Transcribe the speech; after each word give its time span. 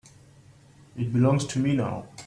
It 0.97 1.13
belongs 1.13 1.45
to 1.45 1.59
me 1.59 1.75
now. 1.75 2.07